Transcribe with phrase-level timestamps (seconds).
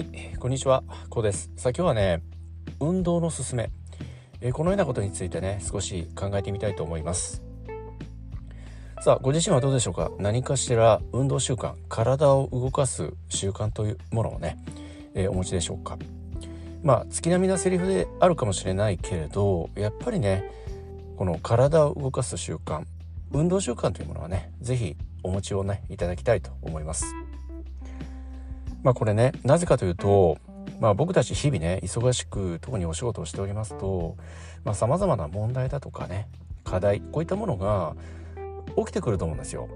[0.00, 1.50] はい、こんにちは、こうです。
[1.58, 2.22] さあ今日はね、
[2.80, 3.70] 運動のすすめ、
[4.40, 7.42] えこのようなことについてね、少し考えてみたいと思います。
[9.02, 10.10] さあ、ご自身はどうでしょうか？
[10.18, 14.56] 何かしら運動習慣、体を動かす習慣というものをね、
[15.14, 15.98] え、お持ちでしょうか？
[16.82, 20.50] まあ、月並みなセリフであるかもしれないけれど、やっぱりね、
[21.18, 22.84] この体を動かす習慣、
[23.32, 27.04] 運動習慣というものはね、是非お持ちをねいただきたいと思います。
[28.82, 30.38] まあこれねなぜかというと、
[30.80, 34.16] まあ、僕たち日々ね忙しく特にお仕事をしておりますと
[34.74, 36.28] さまざ、まな問題だとかね
[36.64, 37.94] 課題こういったものが
[38.76, 39.68] 起きてくると思うんですよ。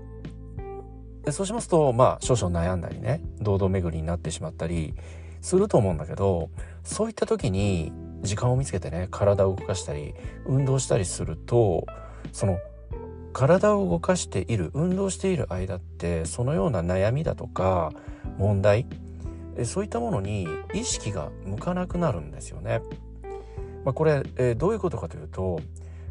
[1.24, 4.94] でそうしますとまあ少々悩んだりね堂々巡りになってしまったり
[5.41, 6.50] すると思うんだけど
[6.82, 10.14] そういった時に時間を見つけてね体を動かしたり
[10.46, 11.86] 運動したりすると
[12.32, 12.58] その
[13.34, 17.92] 体を動かしている運動している間ってそのような悩みだとか
[18.39, 18.86] 問題
[19.64, 22.81] そういったものに意識が向かなくなるんですよね。
[23.84, 25.61] まあ、これ、えー、どういうことかというと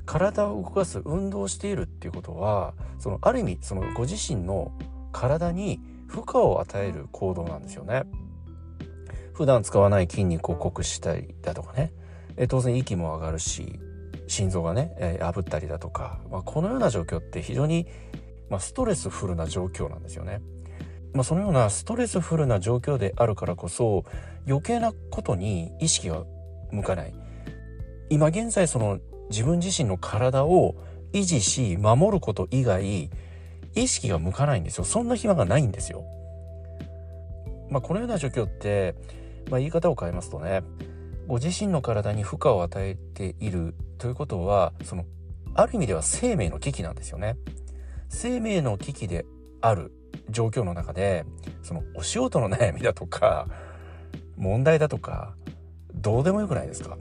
[0.06, 4.72] 体を動かす運動しているっていうことはそのある意味そのご自身の
[5.12, 8.04] 体に負荷を与える行動なんですよね。
[9.34, 11.92] 普段使わない筋肉を酷使したりだとかね、
[12.38, 13.80] え当然息も上がるし
[14.28, 17.88] 心臓がね、えー、炙ったりだとか、まあ、このような状況って非常に、
[18.50, 20.42] まあ、ストレスフルな状況なんですよね。
[21.14, 24.04] まあ、そのようなストレスフルな状況であるからこそ
[24.48, 26.24] 余計なことに意識が
[26.72, 27.14] 向かない
[28.10, 30.76] 今現在その自分自身の体を
[31.14, 33.10] 維持し守ること以外
[33.76, 36.04] 意識が向かないんですよそんな暇がないんですよ。
[37.70, 38.94] まあ、このような状況って、
[39.50, 40.62] まあ、言い方を変えますとね
[41.28, 45.06] ご自身の体に負荷を与えているということはその
[45.56, 47.38] ある意味では生命の危機なんですよね。
[48.10, 49.26] 生命の危機で
[49.62, 49.92] ある
[50.30, 51.26] 状況の中で
[51.62, 53.48] そのお仕事の悩みだとか
[54.38, 55.36] 問題だとか
[55.94, 56.98] どうでもよくないですか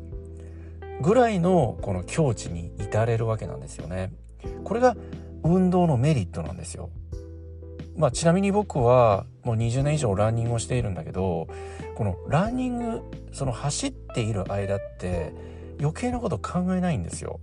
[1.00, 4.12] ぐらいのこの境地に至れるわけなんですよね。
[4.65, 4.97] これが
[5.43, 6.91] 運動のメリットなんですよ。
[7.97, 11.49] まあ、ちなみに僕はもう20年以上ランニングをしているんだけど
[11.95, 15.33] このランニングその走っている間って
[15.79, 17.41] 余計なこと考えないんですよ。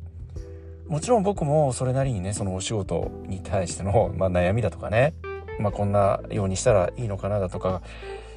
[0.88, 5.14] もちろん僕もそれなりにねそのお仕事に対しての、まあ、悩みだとかね、
[5.60, 7.84] まあ、こんなようにしたらいいのかなだとか、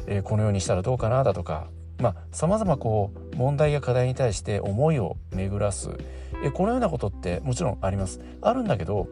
[0.06, 1.68] えー、このようにしたらどうかなだとか
[1.98, 5.90] さまあ様々こう問題や課題に対して思いを巡らす、
[6.44, 8.20] えー、このようなことってもちろんあります。
[8.42, 9.08] あるんだけど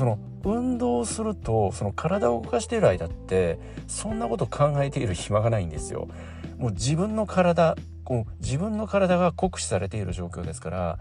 [0.00, 6.08] その運動するとその体を動かしている間ってそんなこと考えている暇がないんですよ。
[6.56, 10.98] もう自分の体こう自分の体が酷使されている状況ですから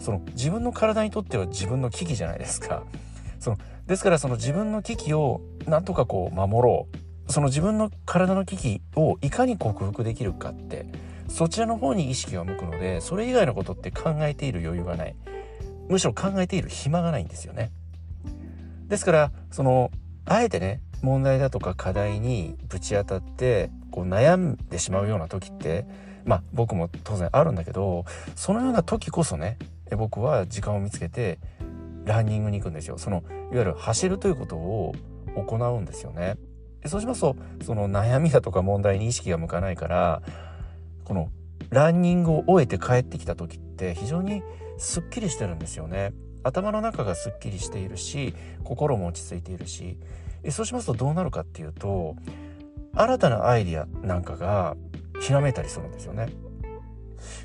[0.00, 2.82] その自分の体にとっては自分の危機じゃないですか。
[3.38, 6.88] そのですからその自分の危機をなんとかこう守ろ
[7.28, 10.86] うその自分の体の危機をいかに克服できるかって
[11.28, 15.14] そちらの方に意識が向くのでそれ以外のことって考えている余裕がない
[15.88, 17.70] むしろ考えている暇がないんですよね。
[18.90, 19.90] ですからその
[20.26, 25.86] あえてね問題だとか課題にぶち当たってこう悩んでしまうような時って
[26.24, 28.04] まあ僕も当然あるんだけど
[28.36, 29.56] そのような時こそね
[29.96, 31.38] 僕は時間を見つけて
[32.04, 32.98] ランニングに行くんですよ。
[32.98, 34.94] そのいわゆる走るということを
[35.34, 36.36] 行うんですよね。
[36.86, 40.22] そうしますとその悩みだとか問題に意識が向かないから
[41.04, 41.30] この
[41.70, 44.42] ランニングを終えて帰ってきた時って非常に
[44.78, 46.12] すっきりしてるんですよね。
[46.42, 48.34] 頭の中がすっきりしているし
[48.64, 49.98] 心も落ち着いているし
[50.50, 52.16] そうしますとどうなるかっていうと
[52.94, 54.76] 新たなアイディアなんかが
[55.20, 56.28] ひらめいたりするんですよね。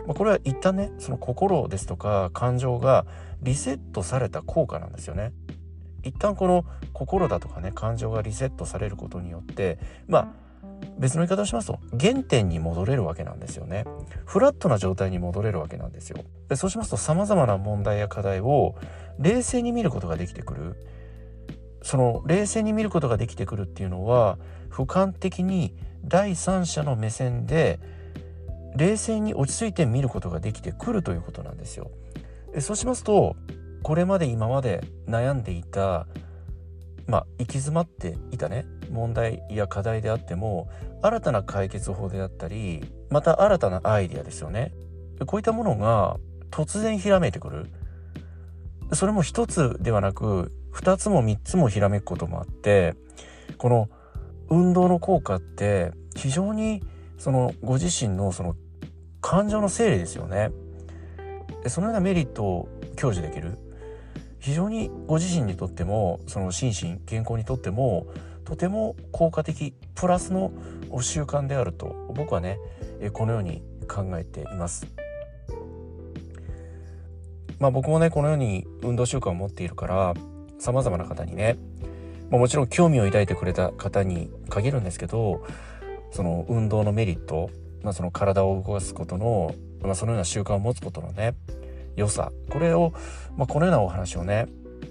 [0.08, 3.06] まあ、これは一旦ねその心ですとか感情が
[3.42, 5.34] リセットされた効果なんですよね。
[6.04, 10.45] 一旦この心だとかね感情がリセットされることによってまあ
[10.98, 13.86] 別の言い方をしますと原点に戻れるわけなんですよね。
[14.26, 16.18] フラットな状態に戻れるわけなんですよ。
[16.48, 18.76] でそうしますと様々な問題や課題を
[19.20, 20.76] 冷静に見ることができてくる。
[21.82, 24.40] その冷静に見ることができてくるっていうのは
[24.72, 27.80] 俯瞰的に第三者の目線で
[28.76, 31.92] 冷静に落ち着いて見ることができてくるということなんですよ。
[32.60, 33.36] そうしますと
[33.84, 36.08] これまで今まで悩んでいた
[37.06, 40.70] まあ行き詰まっていたね問題や課題であっても
[41.02, 44.74] 新たな解決法であったりまた新たなアイデアですよね。
[45.26, 46.18] こういったものが
[46.52, 47.68] 突然ひらめいてくる。
[48.94, 52.96] それも一つではなく二つも三つもひらめくこともあって
[53.58, 53.90] この
[54.50, 56.84] 運動の効果って非常に
[57.18, 58.56] そのご自身のその
[59.22, 60.52] 感情の整理ですよね。
[61.68, 63.58] そのようなメリットを享受できる。
[64.40, 68.06] 非常にご自身にとってもその心身健康にとっても
[68.46, 70.52] とても効果的プラスの
[71.02, 72.60] 習慣であると僕はね
[73.12, 74.88] このように考えています。
[77.60, 80.14] まあ僕もねこのように運動習慣を持っているから
[80.60, 81.58] さまざまな方にね、
[82.30, 85.46] まあ、もちろん興味を抱いてくれた方に限るんですけど
[86.12, 87.50] その運動のメリット、
[87.82, 91.36] まあ、その体を動かすことの、まあ、そのような習慣を持つことのね
[91.96, 92.94] 良さこれを、
[93.38, 94.48] まあ、このようなお話をね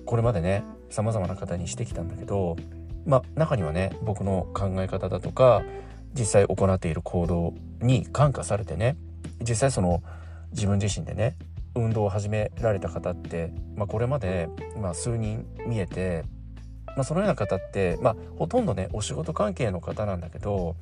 [0.06, 2.56] これまでねさまざまな方にしてきたんだけど、
[3.06, 5.62] まあ、中にはね僕の考え方だとか
[6.14, 8.96] 実際行っている行動に感化されてね
[9.40, 10.02] 実際その
[10.52, 11.36] 自分自身でね
[11.74, 14.48] 運動を始められた方って、まあ、これまで、
[14.80, 16.24] まあ、数人見えて、
[16.96, 20.76] まあ、そのような方って、まあ、ほとんどねお仕事関係の方なんだけど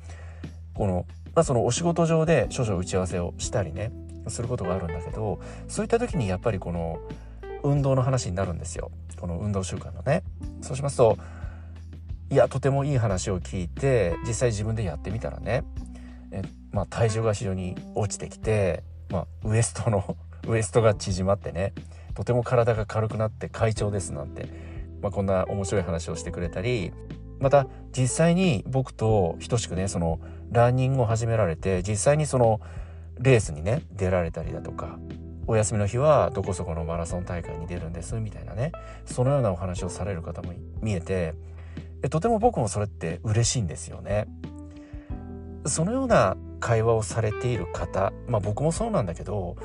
[0.75, 3.91] この,、まあ、そのお仕事上で少々打ち合わせをしたりね
[4.27, 6.99] することがあるんだけどそういった時にやっぱりこの
[7.63, 10.23] 運動の話になるんですよこの運動習慣のね。
[10.61, 11.17] そうしますと
[12.33, 15.63] いやとてもいい話を聞いて実際自分でやってみたらね
[16.31, 16.41] え、
[16.71, 18.81] まあ、体重が非常に落ちてきて、
[19.11, 21.73] まあ、ウエストの ウエストが縮まってね
[22.15, 24.47] とても体が軽くなって快調ですなんて、
[24.99, 26.91] まあ、こんな面白い話をしてくれたり
[27.39, 30.19] また実際に僕と等しくねその
[30.51, 32.61] ランニングを始められて実際にその
[33.19, 34.97] レースにね出られたりだとか
[35.45, 38.71] お休みの日はどこそこのマラソン大会に出るんですみたいなね
[39.05, 41.35] そのようなお話をされる方も見えて
[42.09, 44.27] とても僕もそれって嬉しいんですよね。
[45.65, 49.55] そのような会話をされている方まあ僕もそうなんだけど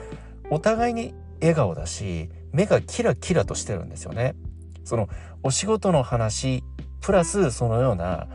[0.50, 4.34] お互いに笑顔だし目がキラキラとしてるんですよね。
[4.84, 5.08] その
[5.42, 6.64] お仕事の話
[7.00, 8.26] プラスそのような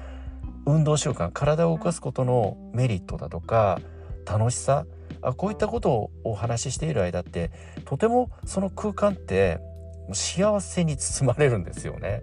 [0.66, 3.80] 運動習慣体を動かすことのメリットだとか
[4.26, 4.86] 楽しさ
[5.22, 7.52] あこういったことをお話ししている間って
[7.86, 9.60] とてもその空間って
[10.12, 12.22] 幸せに包まれるんですよね。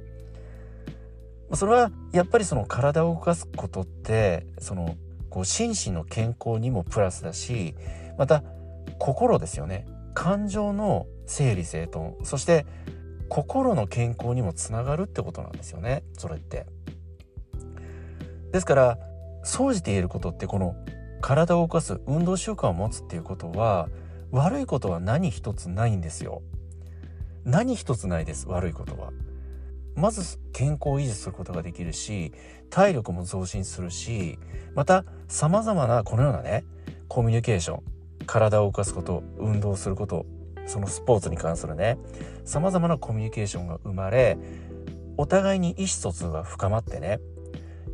[1.54, 4.96] それはやっぱりその体を動かすことってその
[5.30, 7.74] こう心身の健康にもプラスだし
[8.18, 8.42] また
[8.98, 12.66] 心ですよね感情の整理整頓そして
[13.28, 16.66] 心の健康にもつながるってことなんですよねそれって。
[18.52, 18.98] ですから
[19.44, 20.74] 総じて言えることってこの
[21.20, 23.88] 体を動かす運動習慣を持つっていうことは
[24.32, 26.42] 悪いことは何一つないんですよ。
[27.44, 29.12] 何一つないです悪いことは。
[30.00, 32.32] まず健康を維持することができるし
[32.70, 34.38] 体力も増進するし
[34.74, 36.64] また様々なこのようなね
[37.08, 37.82] コミュニケーション
[38.26, 40.26] 体を動かすこと運動すること
[40.66, 41.98] そのスポーツに関するね
[42.44, 44.38] 様々なコミュニケーションが生まれ
[45.16, 47.20] お互いに意思疎通が深まってね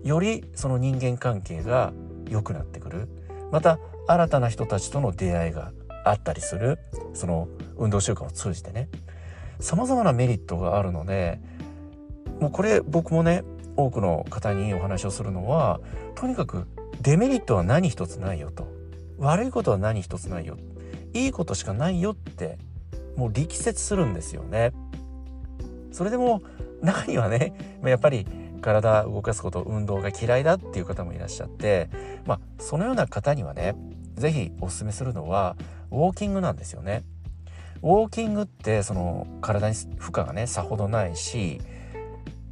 [0.07, 1.93] よりその人間関係が
[2.29, 3.09] 良くなってくる。
[3.51, 5.73] また新たな人たちとの出会いが
[6.05, 6.79] あったりする。
[7.13, 8.89] その運動習慣を通じてね。
[9.59, 11.41] 様々なメリットがあるので
[12.41, 13.45] もうこれ僕もね
[13.77, 15.81] 多くの方にお話をするのは
[16.15, 16.67] とにかく
[17.03, 18.67] デメリットは何一つないよと
[19.19, 20.57] 悪いことは何一つないよ
[21.13, 22.59] いいことしかないよって
[23.17, 24.73] もう力説するんですよね。
[25.91, 26.43] それでも
[26.83, 28.27] 中にはねやっぱり
[28.61, 31.89] 体動かすこと運動が嫌いだっていう方もいらっしゃって
[32.27, 33.75] まあそのような方にはね
[34.15, 35.57] 是非おすすめするのは
[35.91, 37.05] ウォーキングなんですよね。
[37.83, 41.61] ウォーキングってその体に負荷がねさほどないし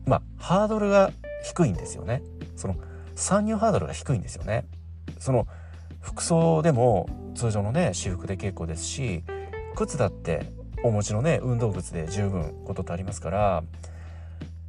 [0.07, 1.13] まあハードルが
[1.45, 2.23] 低いんですよね。
[2.57, 2.77] その
[3.15, 4.67] 参入ハードルが低いんですよね。
[5.19, 5.47] その
[6.01, 9.25] 服装でも通常のね私服で結構ですし
[9.75, 10.53] 靴だって
[10.83, 13.65] お持ちのね運動靴で十分ことってありますから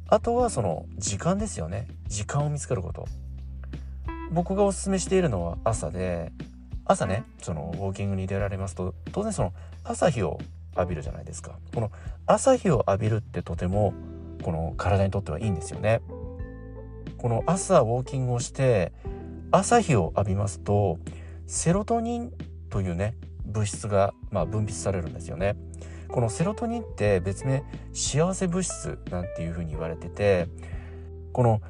[0.08, 3.06] あとはその時間ですよね時間を見つけること
[4.32, 6.32] 僕がおすすめしているのは朝で
[6.84, 9.52] 朝ねそのウォーキングに出られますと当然その
[9.84, 10.38] 朝日を
[10.76, 11.90] 浴びるじゃないですかこの
[12.26, 13.92] 朝日を浴びるってとても
[14.46, 16.02] この体にとってはいいんですよね
[17.18, 18.92] この朝ウォーキングをして
[19.50, 21.00] 朝日を浴びますと
[21.48, 22.32] セロトニン
[22.70, 25.56] というね物質がまあ分泌されるんですよね
[26.06, 30.46] このセロトニンって別名幸せ物質なんていうふうに言われてて
[31.32, 31.60] この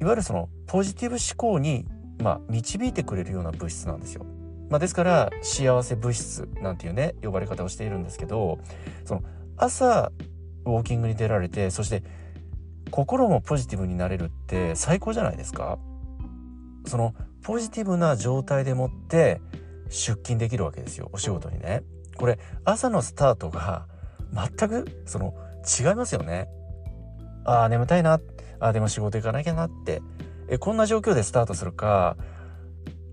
[0.00, 1.86] いわゆるそのポジティブ思考に
[2.20, 4.26] まあ導いてくれるような物質なんですよ。
[4.68, 8.58] まあ、ですから幸せ物質なんていうね呼ばれ方をしているんですけど
[9.04, 9.22] その
[9.56, 10.10] 朝
[10.66, 12.02] ウォーキングに出られてそして
[12.90, 15.78] 心もポジティブになれるって最高じゃないですか。
[16.86, 19.40] そのポジティブな状態でもって
[19.88, 21.10] 出勤できるわけですよ。
[21.12, 21.82] お仕事にね。
[22.16, 23.86] これ朝のスタートが
[24.32, 25.34] 全くその
[25.80, 26.48] 違いますよね。
[27.44, 28.20] ああ眠たいな。
[28.60, 30.00] あでも仕事行かなきゃなって。
[30.48, 32.16] えこんな状況でスタートするか。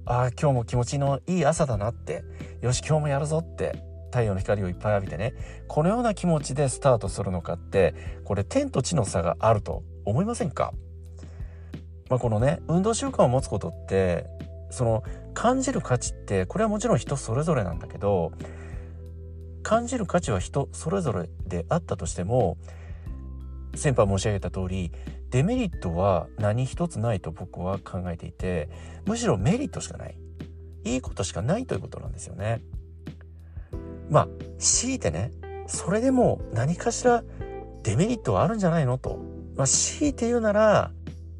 [0.05, 2.23] ああ今日も気持ちのいい朝だなって。
[2.61, 3.92] よし今日もやるぞって。
[4.13, 5.33] 太陽の光をいっぱい浴びてね
[5.67, 10.71] このような気持ちでスタートするのかってこれ天と地の差があると思いませんか？
[12.09, 14.27] まあ、このね運動習慣を持つことって
[14.69, 15.03] その
[15.33, 18.33] 感じる価値ってこれはもちろん人それぞれなんだけど
[19.63, 22.57] 感じる価値は人それぞれであったとしても
[23.73, 24.91] 先般申し上げた通り
[25.31, 28.69] デメリットは何一つないと僕は考えていて
[29.07, 30.17] むしろメリットしかない
[30.83, 32.61] いいことしかないということなんですよね。
[34.13, 34.27] まあ
[34.59, 35.31] 強いてね
[35.67, 37.23] それでも何かしら
[37.81, 39.17] デメリットはあるんじゃないのと、
[39.57, 40.91] まあ、強いて言うなら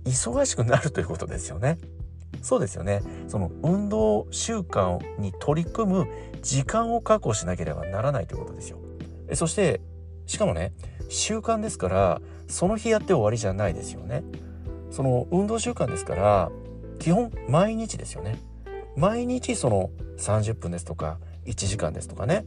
[0.05, 1.77] 忙しくなるということですよね。
[2.41, 3.01] そうですよね。
[3.27, 6.07] その運動習慣に取り組む
[6.41, 8.79] 時間を確保しなければならないということですよ。
[9.33, 9.79] そして、
[10.25, 10.73] しかもね、
[11.07, 14.23] 習慣ですから、その日やって終わりじゃないですよね。
[14.91, 16.51] その運動習慣ですから、
[16.99, 18.41] 基本毎日ですよね。
[18.97, 22.45] 毎日その30分ですとか1時間ですとかね、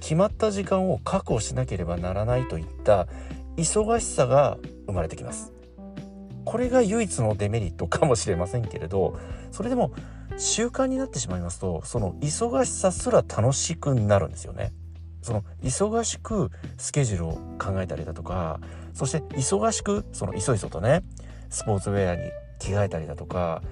[0.00, 3.06] 決まった時間を確保しなければならないといった
[3.56, 5.52] 忙しさが生まれてきます。
[6.44, 9.18] これが唯一のデメリットかもしれませんけれど
[9.52, 9.92] それでも
[10.36, 14.72] 習慣になってしまいますとその忙しさすら楽しくなるんですよね。
[15.22, 18.58] その忙しくスケジュールを考えたりだとか
[18.94, 21.02] そして忙しくそのいそいそとね
[21.50, 22.22] スポーツウェアに
[22.58, 23.62] 着替えたりだとか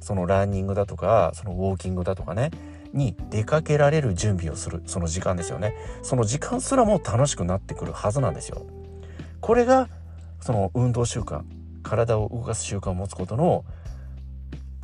[0.00, 2.50] そのランニングだとかそのウォーキングだとかね
[2.92, 5.74] に出かけられる準備をするその時間ですよね。
[6.02, 8.66] その時間すらも楽しくなってくるはずなんですよ。
[9.40, 9.88] これが
[10.40, 11.42] その運動習慣
[11.82, 13.64] 体を動かす習慣を持つことの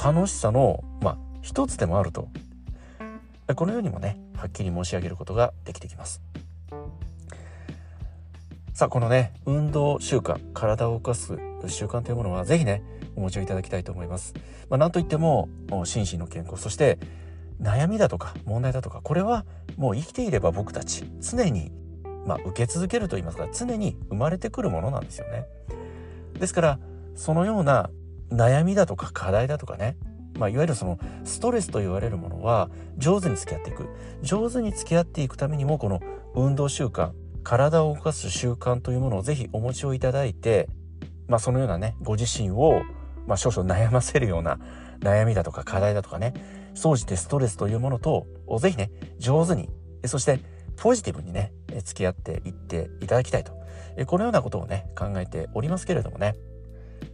[0.03, 2.29] 楽しさのまあ一つでもあると。
[3.55, 6.21] このようにもねはっきり申し上げることができてきます。
[8.79, 11.37] さあこのね運動習慣体を動かす
[11.67, 12.81] 習慣というものは是非ね
[13.17, 14.35] お持ちをいただきたいと思います、
[14.71, 15.49] まあ、なんといっても
[15.85, 17.01] 心身の健康そして
[17.61, 19.45] 悩みだとか問題だとかこれは
[19.77, 21.73] もう生きていれば僕たち常に
[22.29, 25.47] まあ、受け続けると言いますか常に生まれてくるものなんですよね。
[26.39, 26.79] ですから
[27.15, 27.89] そのような
[28.31, 29.97] 悩みだとか課題だとかね、
[30.39, 33.89] まあ、いわゆるそのストレスと言われるものは上手に付き合っていく
[34.21, 36.01] 上手に付き合っていくためにもこの
[36.35, 37.13] 運動習慣
[37.45, 40.69] 体を動かす習慣というものをぜひお持ちをいただいて、
[41.29, 42.83] まあ、そのようなねご自身を、
[43.27, 44.59] まあ、少々悩ませるような
[45.01, 46.35] 悩みだとか課題だとかね
[46.79, 48.27] 総じてストレスというものと
[48.61, 49.69] ぜひね上手に
[50.07, 50.41] そして
[50.77, 51.53] ポジティブにね
[51.85, 53.53] 付き合っていっていただきたいと。
[54.07, 56.37] このようなことをね考えておりますけれどもね。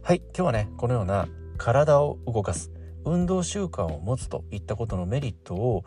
[0.03, 2.71] はい今日はねこのような体を動かす
[3.05, 5.83] 運動習慣を持つといったことのメリットを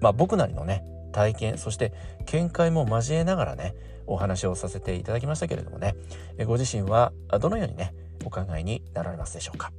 [0.00, 1.92] まあ僕なりのね体験そして
[2.26, 3.74] 見解も交えながらね
[4.06, 5.94] お話をさせていただきましたけれどもね。
[6.46, 7.94] ご自身はどのようにね
[8.24, 9.70] お考えになられますでしょうか？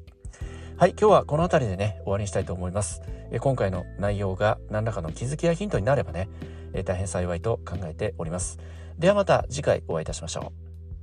[0.81, 3.03] はい今日はこの辺りでね終わりにしたいと思います。
[3.31, 6.27] え今回の内容が何らかの気づきやヒントになればね
[6.73, 8.57] え大変幸いと考えております。
[8.97, 10.51] ではまた次回お会いいたしましょ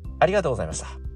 [0.04, 0.08] う。
[0.18, 1.07] ありがとうございました。